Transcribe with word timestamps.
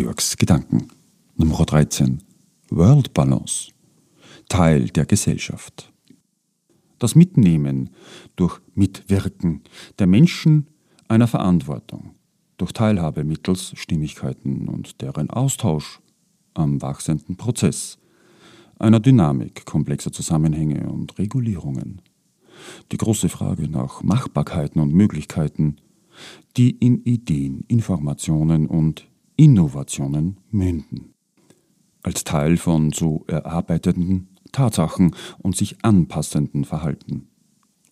Georgs 0.00 0.36
Gedanken. 0.36 0.86
Nummer 1.34 1.64
13. 1.64 2.22
World 2.70 3.12
Balance. 3.14 3.72
Teil 4.48 4.90
der 4.90 5.06
Gesellschaft. 5.06 5.92
Das 7.00 7.16
Mitnehmen 7.16 7.90
durch 8.36 8.60
Mitwirken 8.76 9.62
der 9.98 10.06
Menschen 10.06 10.68
einer 11.08 11.26
Verantwortung, 11.26 12.14
durch 12.58 12.70
Teilhabe 12.70 13.24
mittels 13.24 13.72
Stimmigkeiten 13.74 14.68
und 14.68 15.02
deren 15.02 15.30
Austausch 15.30 15.98
am 16.54 16.80
wachsenden 16.80 17.36
Prozess, 17.36 17.98
einer 18.78 19.00
Dynamik 19.00 19.66
komplexer 19.66 20.12
Zusammenhänge 20.12 20.88
und 20.88 21.18
Regulierungen. 21.18 22.02
Die 22.92 22.98
große 22.98 23.28
Frage 23.28 23.68
nach 23.68 24.04
Machbarkeiten 24.04 24.80
und 24.80 24.94
Möglichkeiten, 24.94 25.78
die 26.56 26.70
in 26.70 27.02
Ideen, 27.02 27.64
Informationen 27.66 28.68
und 28.68 29.08
Innovationen 29.38 30.38
münden. 30.50 31.14
Als 32.02 32.24
Teil 32.24 32.56
von 32.56 32.92
so 32.92 33.24
erarbeiteten 33.28 34.28
Tatsachen 34.50 35.14
und 35.38 35.56
sich 35.56 35.76
anpassenden 35.84 36.64
Verhalten. 36.64 37.28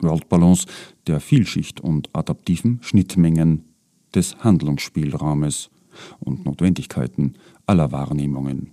World 0.00 0.28
Balance 0.28 0.66
der 1.06 1.20
Vielschicht 1.20 1.80
und 1.80 2.10
adaptiven 2.14 2.80
Schnittmengen 2.82 3.64
des 4.12 4.36
Handlungsspielraumes 4.38 5.70
und 6.18 6.44
Notwendigkeiten 6.44 7.34
aller 7.64 7.92
Wahrnehmungen, 7.92 8.72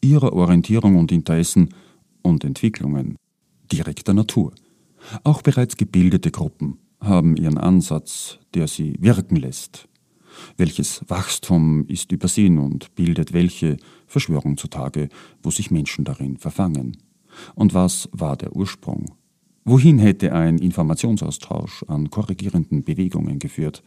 ihrer 0.00 0.32
Orientierung 0.32 0.96
und 0.96 1.12
Interessen 1.12 1.68
und 2.22 2.44
Entwicklungen 2.44 3.16
direkter 3.70 4.12
Natur. 4.12 4.54
Auch 5.22 5.42
bereits 5.42 5.76
gebildete 5.76 6.32
Gruppen 6.32 6.78
haben 7.00 7.36
ihren 7.36 7.58
Ansatz, 7.58 8.40
der 8.54 8.66
sie 8.66 8.96
wirken 8.98 9.36
lässt. 9.36 9.88
Welches 10.56 11.02
Wachstum 11.08 11.86
ist 11.86 12.12
übersehen 12.12 12.58
und 12.58 12.94
bildet 12.94 13.32
welche 13.32 13.76
Verschwörung 14.06 14.56
zutage, 14.56 15.08
wo 15.42 15.50
sich 15.50 15.70
Menschen 15.70 16.04
darin 16.04 16.36
verfangen? 16.36 16.96
Und 17.54 17.74
was 17.74 18.08
war 18.12 18.36
der 18.36 18.54
Ursprung? 18.54 19.14
Wohin 19.64 19.98
hätte 19.98 20.32
ein 20.32 20.58
Informationsaustausch 20.58 21.84
an 21.88 22.10
korrigierenden 22.10 22.84
Bewegungen 22.84 23.38
geführt? 23.38 23.82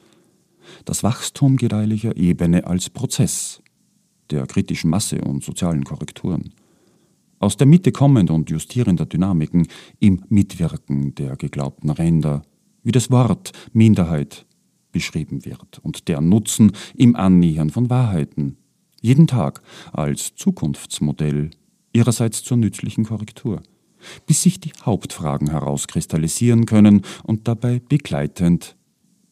Das 0.86 1.04
Wachstum 1.04 1.58
gedeihlicher 1.58 2.16
Ebene 2.16 2.68
als 2.68 2.90
Prozess 2.90 3.62
der 4.30 4.46
kritischen 4.46 4.90
Masse 4.90 5.22
und 5.22 5.44
sozialen 5.44 5.84
Korrekturen. 5.84 6.54
Aus 7.40 7.58
der 7.58 7.68
Mitte 7.68 7.92
kommend 7.92 8.30
und 8.30 8.50
justierender 8.52 9.06
Dynamiken 9.06 9.68
im 10.00 10.24
Mitwirken 10.30 11.16
der 11.16 11.36
geglaubten 11.36 11.90
Ränder, 11.90 12.44
wie 12.84 12.92
das 12.92 13.10
Wort 13.10 13.52
Minderheit 13.74 14.46
beschrieben 14.92 15.46
wird 15.46 15.80
und 15.84 16.08
der 16.08 16.22
Nutzen 16.22 16.74
im 16.96 17.16
Annähern 17.16 17.70
von 17.70 17.90
Wahrheiten, 17.90 18.58
jeden 19.02 19.28
Tag 19.28 19.62
als 19.92 20.36
Zukunftsmodell 20.36 21.52
ihrerseits 21.94 22.44
zur 22.44 22.58
nützlichen 22.58 23.06
Korrektur, 23.06 23.62
bis 24.26 24.44
sich 24.44 24.60
die 24.60 24.72
Hauptfragen 24.84 25.50
herauskristallisieren 25.50 26.66
können 26.66 27.02
und 27.24 27.48
dabei 27.48 27.82
begleitend 27.88 28.76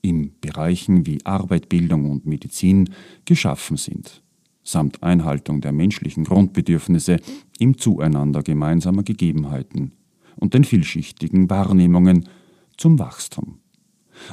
in 0.01 0.33
Bereichen 0.39 1.05
wie 1.05 1.25
Arbeit, 1.25 1.69
Bildung 1.69 2.09
und 2.09 2.25
Medizin 2.25 2.89
geschaffen 3.25 3.77
sind, 3.77 4.23
samt 4.63 5.03
Einhaltung 5.03 5.61
der 5.61 5.71
menschlichen 5.71 6.23
Grundbedürfnisse 6.23 7.17
im 7.59 7.77
Zueinander 7.77 8.43
gemeinsamer 8.43 9.03
Gegebenheiten 9.03 9.91
und 10.35 10.53
den 10.53 10.63
vielschichtigen 10.63 11.49
Wahrnehmungen 11.49 12.29
zum 12.77 12.97
Wachstum. 12.97 13.59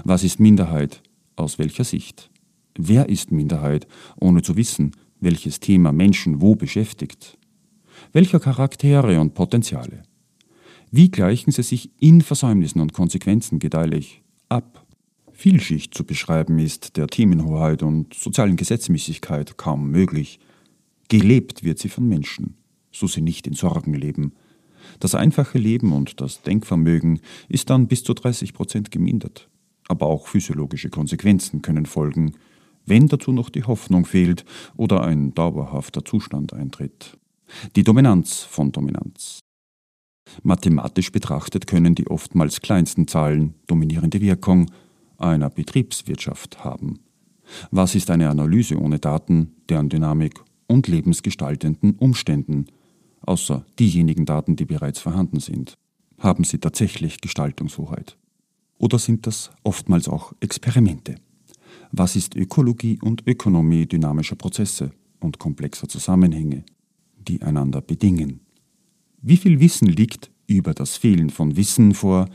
Was 0.04 0.24
ist 0.24 0.40
Minderheit? 0.40 1.02
Aus 1.36 1.58
welcher 1.58 1.84
Sicht? 1.84 2.30
Wer 2.78 3.10
ist 3.10 3.30
Minderheit, 3.30 3.86
ohne 4.18 4.42
zu 4.42 4.56
wissen, 4.56 4.92
welches 5.20 5.60
Thema 5.60 5.92
Menschen 5.92 6.40
wo 6.40 6.56
beschäftigt? 6.56 7.38
Welcher 8.12 8.40
Charaktere 8.40 9.20
und 9.20 9.34
Potenziale? 9.34 10.02
Wie 10.90 11.10
gleichen 11.10 11.50
sie 11.50 11.62
sich 11.62 11.90
in 12.00 12.22
Versäumnissen 12.22 12.80
und 12.80 12.94
Konsequenzen 12.94 13.58
gedeihlich 13.58 14.22
ab? 14.48 14.86
Vielschicht 15.32 15.92
zu 15.92 16.04
beschreiben 16.04 16.58
ist 16.58 16.96
der 16.96 17.08
Themenhoheit 17.08 17.82
und 17.82 18.14
sozialen 18.14 18.56
Gesetzmäßigkeit 18.56 19.58
kaum 19.58 19.90
möglich. 19.90 20.40
Gelebt 21.08 21.62
wird 21.62 21.78
sie 21.78 21.90
von 21.90 22.08
Menschen, 22.08 22.56
so 22.90 23.06
sie 23.06 23.20
nicht 23.20 23.46
in 23.46 23.52
Sorgen 23.52 23.92
leben. 23.92 24.32
Das 25.00 25.14
einfache 25.14 25.58
Leben 25.58 25.92
und 25.92 26.22
das 26.22 26.40
Denkvermögen 26.40 27.20
ist 27.48 27.68
dann 27.68 27.88
bis 27.88 28.04
zu 28.04 28.14
30 28.14 28.54
Prozent 28.54 28.90
gemindert. 28.90 29.50
Aber 29.88 30.06
auch 30.06 30.26
physiologische 30.26 30.90
Konsequenzen 30.90 31.62
können 31.62 31.86
folgen, 31.86 32.32
wenn 32.86 33.08
dazu 33.08 33.32
noch 33.32 33.50
die 33.50 33.64
Hoffnung 33.64 34.04
fehlt 34.04 34.44
oder 34.76 35.02
ein 35.02 35.34
dauerhafter 35.34 36.04
Zustand 36.04 36.52
eintritt. 36.52 37.18
Die 37.74 37.84
Dominanz 37.84 38.42
von 38.42 38.72
Dominanz. 38.72 39.40
Mathematisch 40.42 41.12
betrachtet 41.12 41.66
können 41.66 41.94
die 41.94 42.08
oftmals 42.08 42.60
kleinsten 42.60 43.06
Zahlen 43.06 43.54
dominierende 43.66 44.20
Wirkung 44.20 44.70
einer 45.18 45.50
Betriebswirtschaft 45.50 46.64
haben. 46.64 47.00
Was 47.70 47.94
ist 47.94 48.10
eine 48.10 48.28
Analyse 48.28 48.76
ohne 48.76 48.98
Daten, 48.98 49.54
deren 49.68 49.88
Dynamik 49.88 50.40
und 50.66 50.88
lebensgestaltenden 50.88 51.94
Umständen, 51.94 52.66
außer 53.22 53.64
diejenigen 53.78 54.26
Daten, 54.26 54.56
die 54.56 54.64
bereits 54.64 54.98
vorhanden 54.98 55.38
sind? 55.38 55.74
Haben 56.18 56.44
sie 56.44 56.58
tatsächlich 56.58 57.20
Gestaltungshoheit? 57.20 58.16
Oder 58.78 58.98
sind 58.98 59.26
das 59.26 59.50
oftmals 59.62 60.08
auch 60.08 60.32
Experimente? 60.40 61.16
Was 61.92 62.16
ist 62.16 62.34
Ökologie 62.36 62.98
und 63.02 63.26
Ökonomie 63.26 63.86
dynamischer 63.86 64.36
Prozesse 64.36 64.90
und 65.20 65.38
komplexer 65.38 65.88
Zusammenhänge? 65.88 66.64
die 67.28 67.42
einander 67.42 67.80
bedingen. 67.80 68.40
Wie 69.20 69.36
viel 69.36 69.60
Wissen 69.60 69.88
liegt 69.88 70.30
über 70.46 70.74
das 70.74 70.96
Fehlen 70.96 71.30
von 71.30 71.56
Wissen 71.56 71.94
vor 71.94 72.28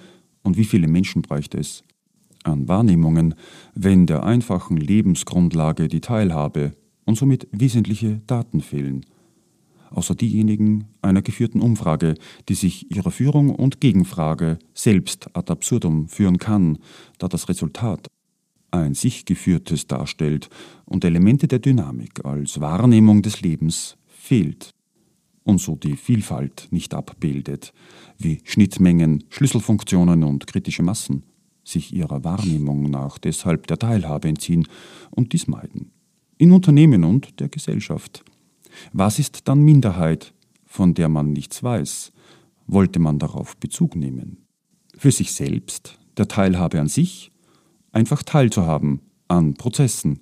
und 0.44 0.58
wie 0.58 0.66
viele 0.66 0.88
Menschen 0.88 1.22
bräuchte 1.22 1.58
es 1.58 1.84
an 2.44 2.68
Wahrnehmungen, 2.68 3.36
wenn 3.76 4.08
der 4.08 4.24
einfachen 4.24 4.78
Lebensgrundlage 4.78 5.88
die 5.88 6.02
Teilhabe 6.02 6.74
und 7.06 7.16
somit 7.16 7.48
wesentliche 7.52 8.22
Daten 8.26 8.62
fehlen, 8.62 9.06
außer 9.92 10.16
diejenigen 10.16 10.86
einer 11.02 11.22
geführten 11.22 11.62
Umfrage, 11.62 12.16
die 12.50 12.56
sich 12.56 12.90
ihrer 12.90 13.12
Führung 13.12 13.50
und 13.50 13.80
Gegenfrage 13.80 14.58
selbst 14.74 15.30
ad 15.36 15.52
absurdum 15.52 16.08
führen 16.08 16.38
kann, 16.38 16.80
da 17.20 17.28
das 17.28 17.50
Resultat 17.50 18.08
ein 18.72 18.94
sich 18.94 19.26
geführtes 19.26 19.88
darstellt 19.88 20.50
und 20.86 21.04
Elemente 21.06 21.48
der 21.48 21.60
Dynamik 21.60 22.26
als 22.26 22.62
Wahrnehmung 22.62 23.22
des 23.22 23.42
Lebens 23.42 23.98
fehlt 24.08 24.72
und 25.44 25.60
so 25.60 25.76
die 25.76 25.98
Vielfalt 25.98 26.68
nicht 26.72 26.94
abbildet, 26.94 27.74
wie 28.18 28.40
Schnittmengen, 28.46 29.26
Schlüsselfunktionen 29.30 30.24
und 30.24 30.48
kritische 30.48 30.84
Massen 30.84 31.24
sich 31.64 31.94
ihrer 31.94 32.24
Wahrnehmung 32.24 32.90
nach 32.90 33.18
deshalb 33.18 33.68
der 33.68 33.78
Teilhabe 33.78 34.28
entziehen 34.28 34.68
und 35.12 35.34
dies 35.34 35.48
meiden. 35.48 35.92
In 36.38 36.52
Unternehmen 36.52 37.04
und 37.04 37.40
der 37.40 37.50
Gesellschaft. 37.50 38.24
Was 38.94 39.20
ist 39.20 39.48
dann 39.48 39.62
Minderheit, 39.62 40.34
von 40.66 40.94
der 40.94 41.10
man 41.10 41.34
nichts 41.34 41.62
weiß? 41.64 42.12
Wollte 42.68 43.00
man 43.00 43.20
darauf 43.20 43.58
Bezug 43.58 43.96
nehmen? 43.96 44.46
Für 44.98 45.12
sich 45.12 45.34
selbst, 45.34 46.00
der 46.18 46.28
Teilhabe 46.28 46.80
an 46.80 46.88
sich, 46.88 47.32
einfach 47.92 48.24
teilzuhaben 48.24 49.02
an 49.28 49.54
Prozessen. 49.56 50.20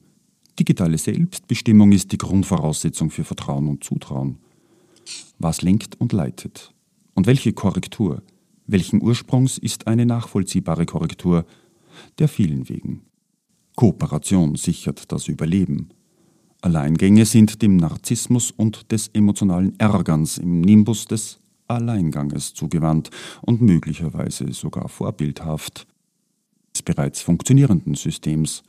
Digitale 0.57 0.97
Selbstbestimmung 0.97 1.91
ist 1.91 2.11
die 2.11 2.17
Grundvoraussetzung 2.17 3.11
für 3.11 3.23
Vertrauen 3.23 3.67
und 3.67 3.83
Zutrauen. 3.83 4.37
Was 5.37 5.61
lenkt 5.61 5.99
und 5.99 6.13
leitet? 6.13 6.73
Und 7.13 7.27
welche 7.27 7.53
Korrektur, 7.53 8.23
welchen 8.67 9.01
Ursprungs 9.01 9.57
ist 9.57 9.87
eine 9.87 10.05
nachvollziehbare 10.05 10.85
Korrektur 10.85 11.45
der 12.19 12.27
vielen 12.27 12.69
Wegen? 12.69 13.01
Kooperation 13.75 14.55
sichert 14.55 15.11
das 15.11 15.27
Überleben. 15.27 15.89
Alleingänge 16.61 17.25
sind 17.25 17.61
dem 17.61 17.77
Narzissmus 17.77 18.51
und 18.51 18.91
des 18.91 19.07
emotionalen 19.09 19.79
Ärgerns 19.79 20.37
im 20.37 20.61
Nimbus 20.61 21.05
des 21.05 21.39
Alleinganges 21.67 22.53
zugewandt 22.53 23.09
und 23.41 23.61
möglicherweise 23.61 24.51
sogar 24.51 24.89
vorbildhaft 24.89 25.87
des 26.73 26.81
bereits 26.83 27.21
funktionierenden 27.21 27.95
Systems, 27.95 28.63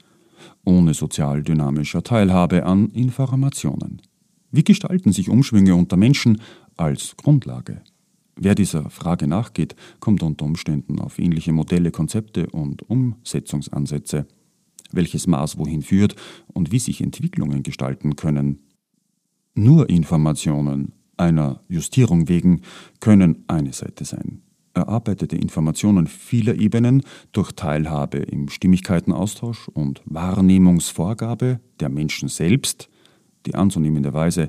ohne 0.64 0.94
sozial 0.94 1.42
dynamischer 1.42 2.02
Teilhabe 2.02 2.64
an 2.64 2.90
Informationen. 2.90 4.00
Wie 4.52 4.64
gestalten 4.64 5.12
sich 5.12 5.28
Umschwünge 5.28 5.74
unter 5.74 5.96
Menschen 5.96 6.40
als 6.76 7.16
Grundlage? 7.16 7.82
Wer 8.36 8.54
dieser 8.54 8.88
Frage 8.88 9.26
nachgeht, 9.26 9.74
kommt 10.00 10.22
unter 10.22 10.44
Umständen 10.44 10.98
auf 10.98 11.18
ähnliche 11.18 11.52
Modelle, 11.52 11.90
Konzepte 11.90 12.48
und 12.50 12.88
Umsetzungsansätze. 12.88 14.26
Welches 14.92 15.26
Maß 15.26 15.58
wohin 15.58 15.82
führt 15.82 16.16
und 16.52 16.72
wie 16.72 16.78
sich 16.78 17.00
Entwicklungen 17.00 17.62
gestalten 17.62 18.16
können. 18.16 18.60
Nur 19.54 19.90
Informationen 19.90 20.92
einer 21.16 21.60
Justierung 21.68 22.28
wegen 22.28 22.62
können 23.00 23.44
eine 23.46 23.72
Seite 23.72 24.04
sein. 24.04 24.42
Erarbeitete 24.72 25.36
Informationen 25.36 26.06
vieler 26.06 26.54
Ebenen 26.54 27.02
durch 27.32 27.52
Teilhabe 27.52 28.18
im 28.18 28.48
Stimmigkeitenaustausch 28.48 29.68
und 29.68 30.00
Wahrnehmungsvorgabe 30.06 31.60
der 31.80 31.88
Menschen 31.88 32.28
selbst 32.28 32.88
die 33.46 33.54
anzunehmende 33.54 34.14
Weise 34.14 34.48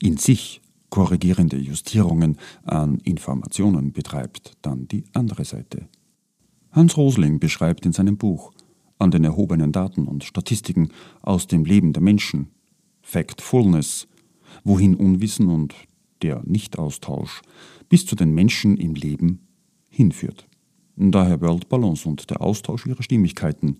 in 0.00 0.18
sich 0.18 0.60
korrigierende 0.90 1.56
Justierungen 1.56 2.36
an 2.62 2.98
Informationen 2.98 3.92
betreibt, 3.92 4.52
dann 4.62 4.86
die 4.86 5.04
andere 5.12 5.44
Seite. 5.44 5.88
Hans 6.70 6.96
Rosling 6.96 7.40
beschreibt 7.40 7.86
in 7.86 7.92
seinem 7.92 8.16
Buch 8.16 8.52
an 8.98 9.10
den 9.10 9.24
erhobenen 9.24 9.72
Daten 9.72 10.06
und 10.06 10.24
Statistiken 10.24 10.90
aus 11.22 11.46
dem 11.46 11.64
Leben 11.64 11.92
der 11.92 12.02
Menschen. 12.02 12.48
Factfulness, 13.02 14.06
wohin 14.64 14.94
Unwissen 14.94 15.48
und 15.48 15.74
der 16.22 16.42
Nichtaustausch 16.44 17.42
bis 17.88 18.06
zu 18.06 18.16
den 18.16 18.32
Menschen 18.32 18.76
im 18.76 18.94
Leben 18.94 19.46
hinführt. 19.90 20.46
Daher 20.96 21.40
World 21.40 21.68
Balance 21.68 22.08
und 22.08 22.30
der 22.30 22.40
Austausch 22.40 22.86
ihrer 22.86 23.02
Stimmigkeiten 23.02 23.78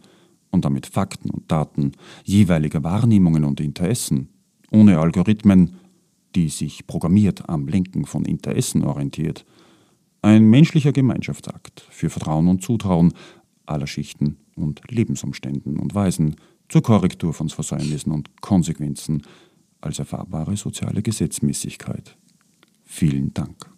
und 0.51 0.65
damit 0.65 0.87
Fakten 0.87 1.31
und 1.31 1.51
Daten 1.51 1.93
jeweiliger 2.25 2.83
Wahrnehmungen 2.83 3.45
und 3.45 3.61
Interessen 3.61 4.29
ohne 4.71 4.99
Algorithmen 4.99 5.77
die 6.35 6.49
sich 6.49 6.87
programmiert 6.87 7.49
am 7.49 7.69
Lenken 7.69 8.07
von 8.07 8.25
Interessen 8.25 8.85
orientiert, 8.85 9.45
ein 10.23 10.45
menschlicher 10.49 10.93
Gemeinschaftsakt 10.93 11.87
für 11.91 12.11
Vertrauen 12.11 12.49
und 12.49 12.63
Zutrauen 12.63 13.13
aller 13.67 13.87
Schichten 13.87 14.37
und 14.57 14.81
Lebensumständen 14.91 15.79
und 15.79 15.95
Weisen 15.95 16.37
zur 16.69 16.83
Korrektur 16.83 17.33
von 17.33 17.49
Versäumnissen 17.49 18.13
und 18.13 18.41
Konsequenzen 18.41 19.23
als 19.81 19.99
erfahrbare 19.99 20.57
soziale 20.57 21.03
Gesetzmäßigkeit. 21.03 22.17
Vielen 22.85 23.35
Dank. 23.35 23.74